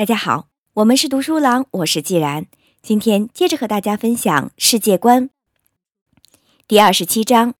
[0.00, 2.46] 大家好，我们是读书郎，我是既然。
[2.80, 5.28] 今天接着和大家分享世界观
[6.66, 7.52] 第二十七章：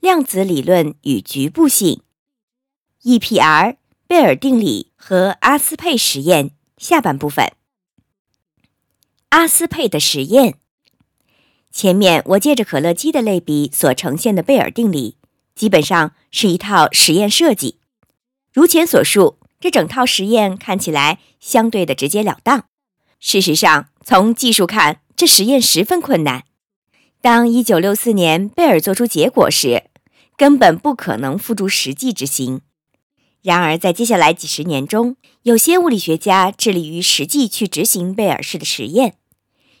[0.00, 2.02] 量子理论与局部性
[3.04, 3.76] （EPR）、
[4.08, 7.52] 贝尔定理和阿斯佩实验下半部分。
[9.28, 10.58] 阿斯佩的实验，
[11.70, 15.18] 前面我借着可乐鸡的类比所呈现的贝尔定理，
[15.54, 17.78] 基本上是一套实验设计。
[18.52, 19.38] 如前所述。
[19.60, 22.64] 这整套实验看起来相对的直截了当。
[23.18, 26.44] 事实上，从技术看，这实验十分困难。
[27.22, 29.84] 当1964年贝尔做出结果时，
[30.36, 32.60] 根本不可能付诸实际执行。
[33.42, 39.14] 然而，在接下来几十年中，有些物理学家致力于实际去执行贝尔式的实验。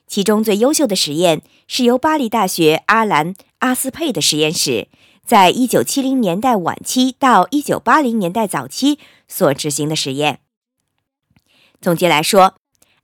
[0.06, 4.88] 其中最优秀的实验是由巴黎大学阿兰·阿斯佩的实验室。
[5.24, 10.40] 在一九七零年代晚期到一九八零年代早期所执行的实验。
[11.80, 12.56] 总结来说，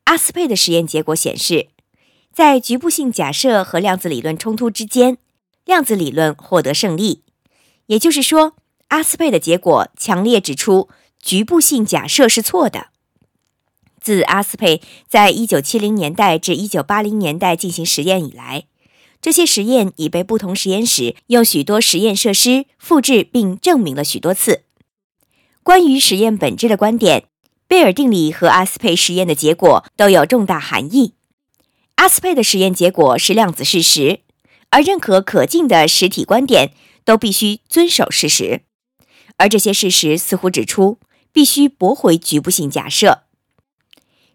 [0.04, 1.68] 阿斯佩的实验结果显示，
[2.32, 5.18] 在局部性假设和量子理论冲突之间，
[5.64, 7.22] 量子理论获得胜利。
[7.86, 8.54] 也就是说，
[8.88, 10.88] 阿斯佩的结果强烈指出
[11.20, 12.88] 局部性假设是错的。
[14.00, 18.64] 自阿斯佩在一九七零年代至一九八零年代进行实验以来。
[19.20, 24.64] 这些实验已被不同实验室用许多实验设施复制并证明了许多次。
[25.62, 27.24] 关于实验本质的观点，
[27.68, 31.14] 贝尔定理和阿斯佩实验的结果都有重大含义。
[31.96, 34.20] 阿斯佩的实验结果是量子事实，
[34.70, 36.72] 而任何可敬的实体观点
[37.04, 38.62] 都必须遵守事实。
[39.36, 40.98] 而这些事实似乎指出，
[41.32, 43.22] 必须驳回局部性假设。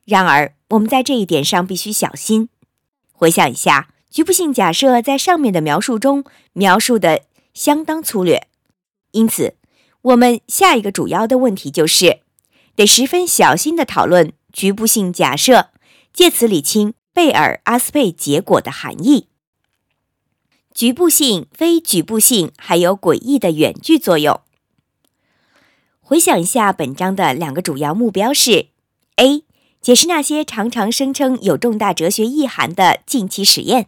[0.05, 2.49] 然而，我们在这一点上必须小心。
[3.11, 3.89] 回想一下。
[4.09, 8.47] 局部性假设在上面的描述中描述的相当粗略，
[9.11, 9.55] 因此，
[10.01, 12.21] 我们下一个主要的问题就是
[12.75, 15.69] 得十分小心地讨论局部性假设，
[16.13, 19.27] 借此理清贝尔阿斯佩结果的含义。
[20.73, 24.39] 局部性、非局部性还有诡异的远距作用。
[25.99, 28.67] 回想一下，本章的两个主要目标是
[29.15, 29.43] ：A.
[29.81, 33.87] 解释那些常常声称有重大哲学意涵的近期实验。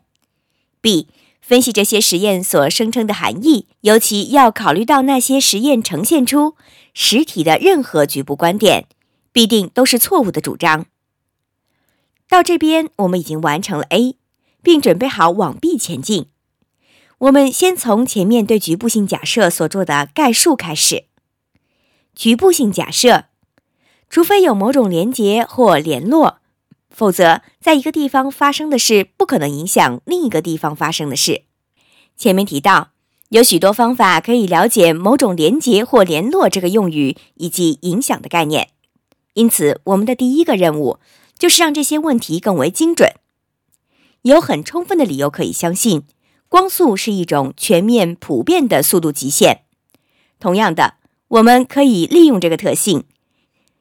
[0.82, 1.08] B.
[1.50, 6.56] 分析这些实验所声称的含义，尤其要考虑到那些实验呈现出
[6.94, 8.86] 实体的任何局部观点，
[9.32, 10.86] 必定都是错误的主张。
[12.28, 14.16] 到这边，我们已经完成了 A，
[14.62, 16.28] 并准备好往 B 前进。
[17.18, 21.06] 我们先从前面对局部性假设所做的概述开始。
[22.14, 23.26] 局部性假设，
[24.08, 26.39] 除非有某种连结或联络。
[26.90, 31.44] 否则，在一个地方发生的事不可能影响另一个地方发生的事。
[32.18, 32.90] 前面提到，
[33.30, 38.70] 有许多方法可以了解某种连结或联络这个用语以及影响的概念。
[39.36, 40.98] 因此，我们的第一个任务
[41.38, 43.14] 就是让这些问题更为精准。
[44.24, 46.04] 有很充分的理由可以相信，
[46.50, 49.62] 光速是一种全面普遍的速度极限。
[50.40, 50.96] 同样的，
[51.30, 53.06] 我们可以利用这个特性，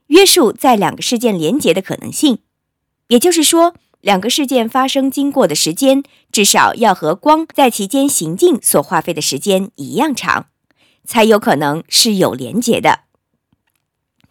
[0.08, 2.38] 约束在两个事件连接的可能性。
[3.08, 10.46] 也就是说，两个事件发生经过的时间至少要和光在其间行进所花费的时间一样长，
[11.04, 13.00] 才有可能是有连结的。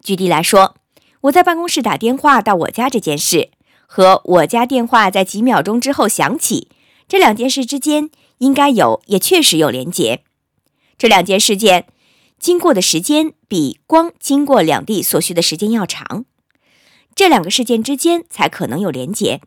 [0.02, 0.76] 举例来说，
[1.22, 3.50] 我在办公室打电话到我家这件事，
[3.86, 6.70] 和我家电话在几秒钟之后响起，
[7.08, 10.24] 这两件事之间应该有，也确实有连结。
[10.98, 11.88] 这两件事件
[12.40, 16.26] 经过的时间比光经过两地所需的时间要长。
[17.18, 19.42] 这两个事件之间才可能有连结。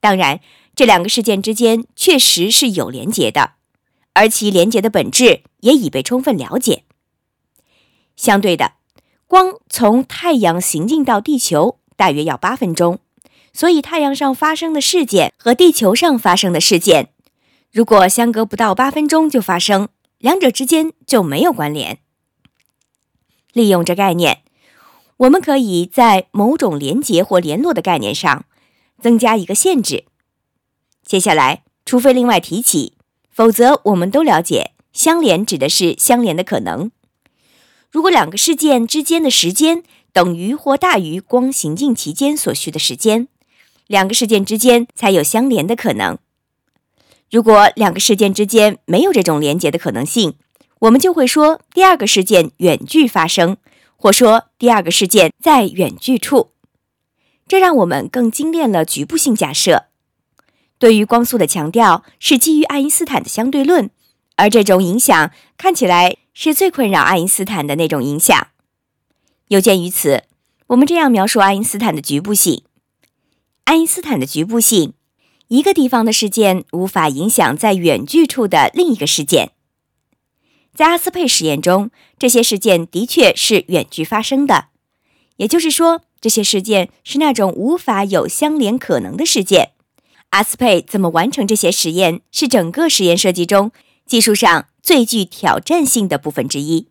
[0.00, 0.40] 当然，
[0.76, 3.54] 这两个事件之间确实是有连结的，
[4.12, 6.84] 而其连结的本质也已被充分了解。
[8.16, 8.74] 相对的，
[9.26, 12.98] 光从太阳行进到地球大约要八分钟，
[13.54, 17.14] 所以太阳上发生的事件和地球上发生的事件，
[17.72, 19.88] 如果相隔不到八分钟就发生，
[20.18, 22.00] 两者之间就没有关联。
[23.54, 24.42] 利用这概念。
[25.20, 28.46] 我们可以在某种连结或联络的概念上
[29.02, 30.04] 增加一个限制。
[31.04, 32.94] 接下来，除非另外提起，
[33.30, 36.90] 否则我们都了解，相连指的是相连的可能。
[37.90, 43.28] 如果两个事件之间的时间等于或大于光行进期间所需的时间，
[43.86, 46.16] 两个事件之间才有相连的可能。
[47.30, 50.34] 如果两个事件之间没有这种连结的可能性，
[50.78, 53.58] 我们就会说第二个事件远距发生。
[54.02, 56.52] 或说，第二个事件在远距处，
[57.46, 59.88] 这让我们更精炼了局部性假设。
[60.78, 63.90] 对于光速的强调是基于爱因斯坦的相对论，
[64.36, 68.48] 而这种影响看起来是最困扰爱因斯坦的那种影响。
[69.48, 70.24] 有鉴于此，
[70.68, 72.62] 我们这样描述爱因斯坦的局部性：
[73.64, 74.94] 爱因斯坦的局部性，
[75.48, 79.52] 一个地方的事件无法影响在远距处的另一个事件。
[80.74, 84.66] 在阿斯佩实验中，这些事件的确是远距发生的，
[85.36, 89.72] 也就是说，这些事件是那种无法有相连可能的事件。
[90.30, 93.72] 阿斯佩怎么完成这些实验，是整个实验设计中
[94.06, 96.86] 技术上最具挑战性的部分之一。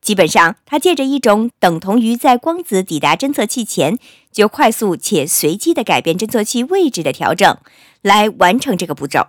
[0.00, 3.98] 基本上，他借着一种等同于在光子抵达侦测器前
[4.32, 7.58] 就快速且随机的改变侦测器位置的调整，
[8.00, 9.26] 来完成这个步骤。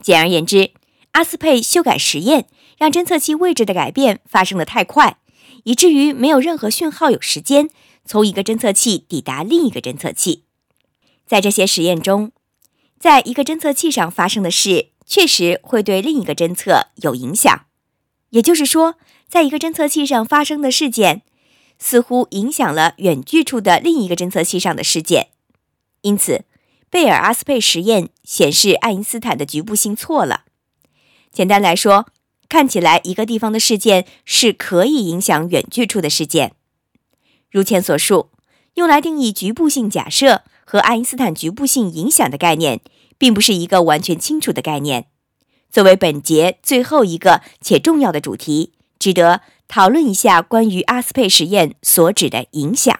[0.00, 0.70] 简而言之，
[1.10, 2.46] 阿斯佩修改实验，
[2.80, 5.18] 让侦测器位置的改变发生的太快，
[5.64, 7.68] 以至于没有任何讯号有时间
[8.06, 10.44] 从一个侦测器抵达另一个侦测器。
[11.26, 12.32] 在这些实验中，
[12.98, 17.66] 在一个侦测器上发生的事，确实会对另一个侦测有影响。
[18.30, 18.94] 也就是说，
[19.28, 21.20] 在一个侦测器上发生的事件，
[21.78, 25.28] 似乎影响了远距处的另一个侦测器上的事件。
[26.00, 26.46] 因此，
[26.88, 30.44] 贝尔阿斯佩实验显示爱因斯坦的局部性错了。
[31.30, 32.06] 简单来说，
[32.50, 36.52] 看起来一个地方的事件是可以影响远距处的事件。
[37.48, 38.28] 如前所述，
[38.74, 42.80] 用来定义局部性假设和爱因斯坦局部性影响的概念，
[43.16, 45.06] 并不是一个完全清楚的概念。
[45.70, 52.98] 作为本节最后一个且重要的主题，值得讨论一下关于阿斯佩实验所指的影响，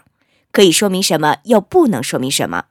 [0.52, 2.66] 可以说明什么，又不能说明什么。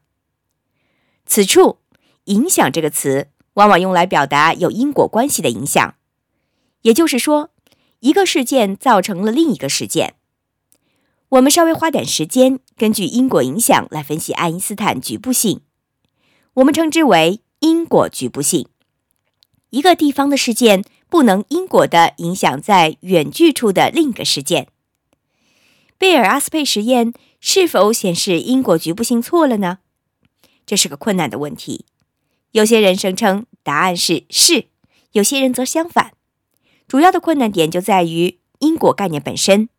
[1.26, 1.80] 此处
[2.26, 5.96] “影响”这个词往往用来表达有因果关系的影响，
[6.82, 7.52] 也就是说，
[8.00, 10.16] 一个事件造成了另一个事件。
[11.30, 15.62] 我们稍微花点时间，根据因果影响来分析爱因斯坦局部性，
[16.56, 18.68] 我们称之为因果局部性。
[19.70, 24.68] 一个地方的事件不能因果的影响在远距处的另一个事件。
[26.00, 29.80] 贝尔阿斯佩实验是否显示因果局部性错了呢？
[30.66, 31.86] 这是个困难的问题。
[32.54, 34.70] 有些人声称答案是是，
[35.12, 36.14] 有些人则相反。
[36.90, 39.70] 主要的困难点就在于因果概念本身。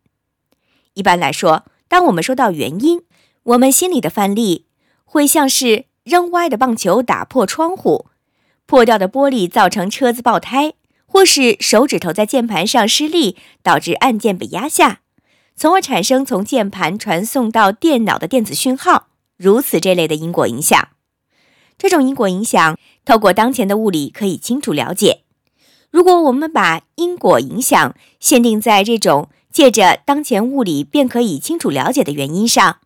[0.93, 3.01] 一般来说，当我们说到原因，
[3.43, 4.65] 我们心里的范例
[5.03, 8.07] 会像是扔歪的棒球打破窗户。
[8.65, 10.75] 破掉的玻璃造成车子爆胎，
[11.05, 15.01] 或是手指头在键盘上失力，导致按键被压下，
[15.53, 20.87] 从而产生从键盘传送到电脑的电子讯号，如此这类的因果影响。
[21.77, 25.20] 这种因果影响透过当前的物理可以清楚了解。
[25.91, 32.77] 如果我们把因果影响限定在这种借着当前物理便可以清楚了解的原因上，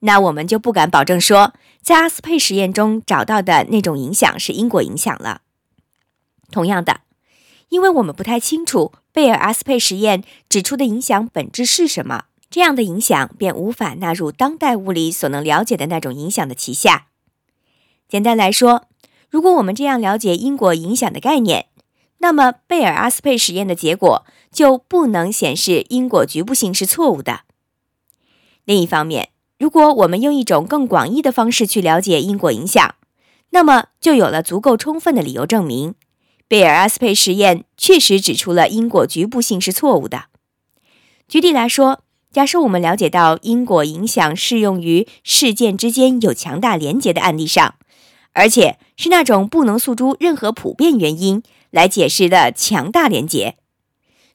[0.00, 1.52] 那我们就不敢保证说。
[1.82, 5.42] 在阿斯佩实验中找到的那种影响是因果影响了。
[6.50, 7.00] 同样的，
[7.68, 17.08] 因为我们不太清楚贝尔阿斯佩实验指出的影响本质是什么，这样的影响便无法纳入当代物理所能了解的那种影响的旗下。
[18.08, 18.86] 简单来说，
[19.28, 21.66] 如果我们这样了解因果影响的概念，
[22.24, 27.40] 那么贝尔阿斯佩实验的结果就不能显示因果局部性是错误的。
[28.64, 29.28] 另一方面，
[29.58, 32.94] 如果我们用一种更广义的方式去了解因果影响，
[33.50, 35.96] 那么就有了足够充分的理由证明，
[36.48, 40.28] 贝尔阿斯佩实验确实指出了因果局部性是错误的。
[41.28, 42.00] 举例来说，
[42.32, 47.74] 假设我们了解到因果影响适用于事件之间有强大连结的案例上，
[48.32, 51.42] 而且是那种不能诉诸任何普遍原因
[51.74, 53.56] 来解释的强大连结。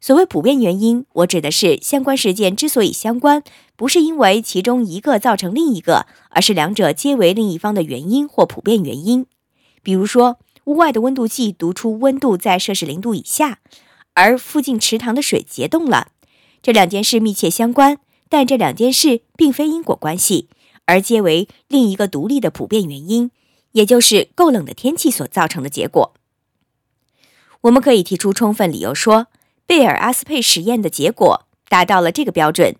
[0.01, 3.43] 所谓普遍原因，我指的是相关事件之所以相关，
[3.77, 9.25] 不是因为其中一个造成另一个，而是两者皆为另一方的原因或普遍原因。
[9.81, 13.59] 比如说，屋外的温度计读出温度在摄氏零度以下，
[14.15, 16.09] 而附近池塘的水结冻了，
[16.61, 20.49] 这两件事密切相关，但这两件事并非因果关系，
[20.85, 23.31] 而皆为另一个独立的普遍原因，
[23.71, 26.13] 也就是够冷的天气所造成的结果。
[27.61, 29.27] 我们可以提出充分理由说。
[29.65, 32.75] 贝尔阿斯佩实验的结果达到了这个标准，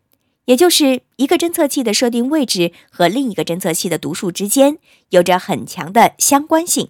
[0.45, 6.89] 也就是一个侦测器的设定位置和另一个侦测器的读数之间有着很强的相关性，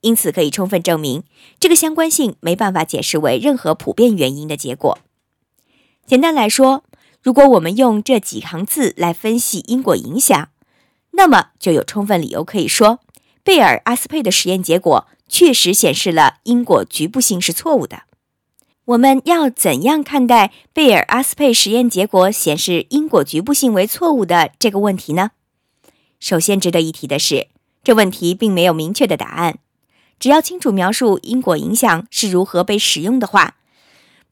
[0.00, 1.24] 因此可以充分证明
[1.60, 4.98] 这个相关性没办法解释为任何普遍原因的结果。
[6.06, 6.84] 简单来说，
[7.22, 10.48] 如果我们用这几行字来分析因果影响，
[11.10, 13.00] 那么就有充分理由可以说，
[13.44, 18.02] 贝尔阿斯佩的实验结果确实显示了因果局部性是错误的。
[18.86, 25.32] 我们要怎样看待贝尔阿斯佩实验结果显示因果局部性为错误的这个问题呢？
[26.18, 27.48] 首先值得一提的是，
[27.84, 29.58] 这问题并没有明确的答案。
[30.18, 33.56] 只要清楚描述因果影响是如何被使用的话，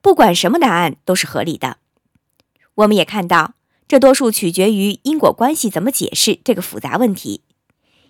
[0.00, 1.76] 不管什么答案都是合理的。
[2.76, 3.54] 我们也看到，
[3.86, 7.42] 这多数取决于因果关系怎么解释这个复杂问题。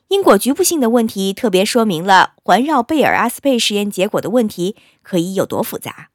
[0.08, 6.10] 因果局部性的问题特别说明了环绕贝尔阿斯佩实验结果的问题可以有多复杂，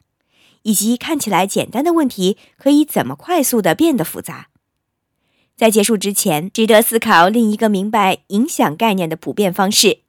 [0.61, 4.47] 以及看起来简单的问题可以怎么快速的变得复杂。
[5.57, 9.99] 在结束之前，值得思考另一个明白影响概念的普遍方式。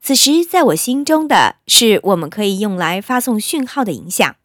[0.00, 4.36] 此时，在我心中的是我们可以用来发送讯号的影响，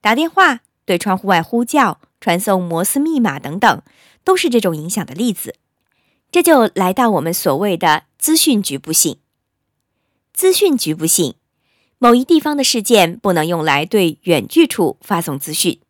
[0.00, 3.82] 打电话、对窗户外呼叫、传送摩斯密码等等，
[4.22, 5.56] 都是这种影响的例子。
[6.36, 9.16] 这就来到我们所谓的资讯局部性。
[10.34, 11.32] 资讯局部性，
[11.96, 15.80] 某一地方的事件不能用来对远距处发送资讯。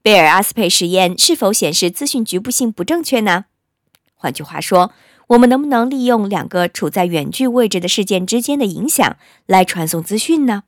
[0.00, 3.46] 贝尔阿斯佩实验是否显示资讯局部性不正确呢？
[4.14, 4.92] 换句话说，
[5.26, 10.62] 我们能不能利用两个处在远距位置的事件之间的影响来传送资讯呢？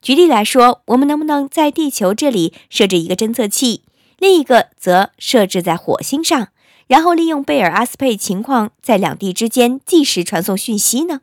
[0.00, 3.82] 举例来说，我们能不能在地球这里设置一个侦测器，
[4.18, 6.50] 另一个则设置在火星上？
[6.86, 11.22] 然后利用贝尔阿斯佩情况在两地之间即时传送讯息呢？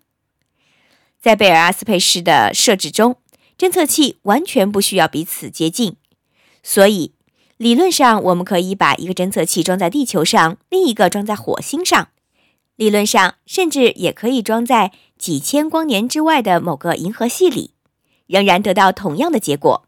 [1.21, 3.15] 在贝尔阿斯佩式的设置中，
[3.57, 5.95] 侦测器完全不需要彼此接近，
[6.61, 7.13] 所以
[7.55, 12.09] 理论上我们可以把一个侦测器装在地球上，另一个装在火星上，
[12.75, 17.71] 理论上甚至也可以装在几千光年之外的某个银河系里，
[18.27, 19.87] 仍然得到同样的结果。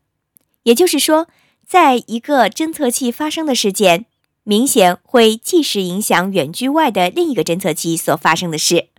[0.64, 1.28] 也就是说，
[1.68, 4.06] 在一个侦测器发生的事件。
[4.48, 8.90] 明显会即时影响远距外的另一个侦测器所发生的事，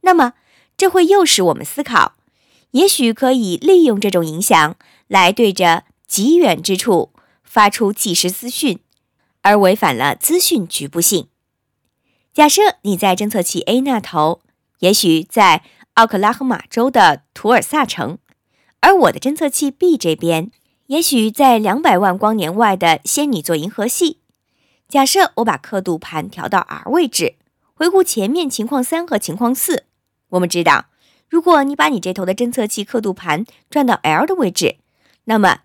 [0.00, 0.32] 那么
[0.76, 2.14] 这会诱使我们思考，
[2.72, 4.74] 也许可以利用这种影响
[5.06, 7.12] 来对着极远之处
[7.44, 8.80] 发出即时资讯，
[9.42, 11.28] 而违反了资讯局部性。
[12.34, 14.40] 假设你在侦测器 A 那头，
[14.80, 15.62] 也许在
[15.94, 18.18] 奥克拉荷马州的图尔萨城，
[18.80, 20.50] 而我的侦测器 B 这边，
[20.88, 24.18] 也许在两百万光年外的仙女座银河系。
[24.88, 27.34] 假设我把刻度盘调到 R 位置，
[27.74, 29.84] 回顾前面情况三和情况四，
[30.30, 30.86] 我们知道，
[31.28, 34.76] 如果你把你这头的侦测器刻度盘转到 L 的位置，
[35.24, 35.60] 那么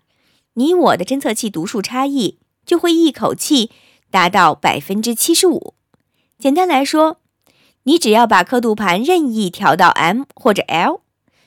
[0.52, 3.70] 你我的侦测器读数差异就会一口气
[4.10, 5.72] 达到百分之七十五。
[6.38, 7.16] 简单来说，
[7.84, 11.00] 你只要把刻度盘任意调到 M 或者 L，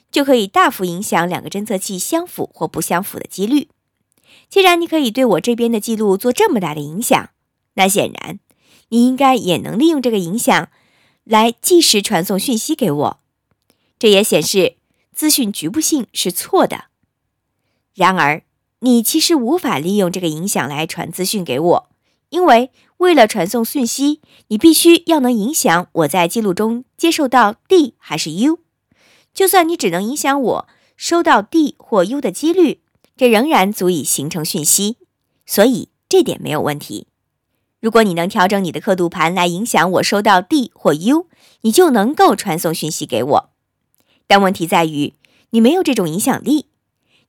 [0.09, 3.69] 就可以大幅影响两个侦测器相符或不相符的几率。
[4.49, 7.29] 既然你可以对我这边的记录做这么大的影响，
[7.77, 8.39] 那显然，
[8.89, 10.69] 你应该也能利用这个影响
[11.23, 13.19] 来即时传送讯息给我。
[13.99, 14.77] 这也显示
[15.13, 16.85] 资讯局部性是错的。
[17.93, 18.41] 然而，
[18.79, 21.89] 你其实无法利用这个影响来传资讯给我，
[22.29, 28.59] 因为为了传送讯息，你必须要能影响我在记录中接受到 D 还是 U。
[29.33, 32.81] 就算你只能影响我收到 D 或 U 的几率，
[33.15, 34.97] 这仍然足以形成讯息。
[35.45, 37.07] 所以这点没有问题。
[37.79, 41.27] 如果你能调整你的刻度盘来影响我收到 D 或 U，
[41.61, 43.49] 你就能够传送讯息给我。
[44.25, 45.13] 但问题在于，
[45.51, 46.65] 你没有这种影响力。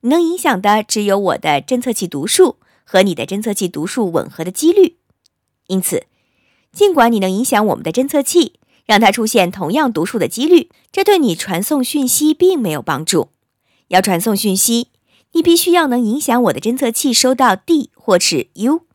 [0.01, 4.97] 你能影响的只有我的侦测器读数和你的侦测器读数吻合的几率。
[5.67, 6.07] 因此，
[6.73, 8.55] 尽管你能影响我们的侦测器，
[8.87, 13.31] 让它出现同样读数的几率，这对你传送讯息并没有帮助。
[13.89, 14.89] 要传送讯息，
[15.33, 18.88] 你必须要能影响我的侦测器收到 D 或是 U。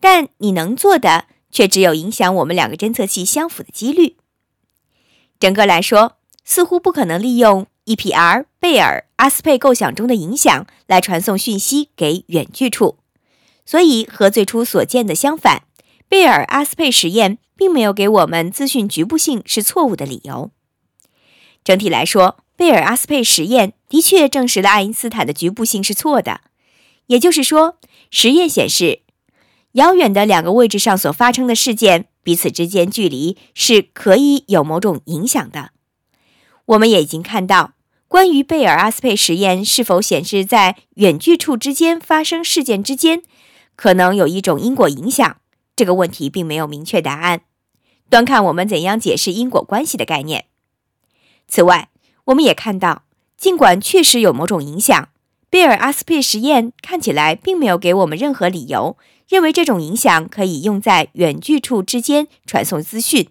[0.00, 4.16] 但你能做的却只有影响我们两个侦测器相符的几率。
[5.40, 12.98] 整个来说，似乎不可能利用 EPR 贝尔阿斯佩构想中的影响来传送讯息给远距处。
[13.64, 15.62] 所以和最初所见的相反，
[16.08, 20.50] 贝尔阿斯佩实验并没有给我们资讯局部性是错误的理由。
[21.62, 26.42] 整体来说，贝尔阿斯佩实验的确证实了爱因斯坦的局部性是错的。
[27.06, 27.78] 也就是说，
[28.10, 29.02] 实验显示。
[29.78, 35.70] 遥远的两个位置上所发生的事件，彼此之间距离是可以有某种影响的。
[36.66, 37.74] 我们也已经看到，
[38.08, 43.22] 关于贝尔阿斯佩实验是否显示在远距处之间发生事件之间
[43.76, 45.36] 可能有一种因果影响
[45.76, 47.42] 这个问题，并没有明确答案。
[48.10, 50.46] 端看我们怎样解释因果关系的概念。
[51.46, 51.90] 此外，
[52.24, 53.04] 我们也看到，
[53.36, 55.08] 尽管确实有某种影响，
[55.48, 58.96] 贝尔阿斯佩实验看起来并没有给我们任何理由。
[59.28, 63.28] 认为这种影响可以用在远距处之间传送资讯，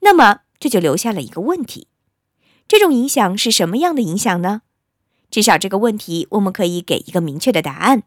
[0.00, 1.86] 那么这就留下了一个问题：
[2.66, 4.62] 这种影响是什么样的影响呢？
[5.30, 8.02] 至少这个问题我们可以给一个明确的答案。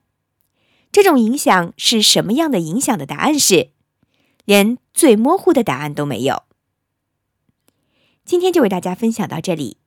[0.92, 3.70] 这种影响是什么样的影响的答案是，
[4.46, 6.44] 连最模糊的答案都没有。
[8.26, 9.78] 今天就为大家分享到这里，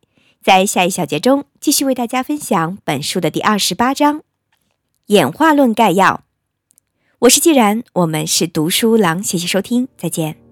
[0.42, 4.22] 在下一小节中继续为大家分享本书的第二十八章——
[5.06, 6.25] 演化论概要。
[7.20, 10.45] 我是既然，我们是读书郎，谢谢收听，再见。